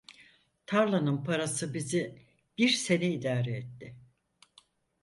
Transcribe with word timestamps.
Tarlanın 0.65 1.23
parası 1.23 1.73
bizi 1.73 2.21
bir 2.57 2.69
sene 2.69 3.11
idare 3.11 3.51
etti. 3.57 3.95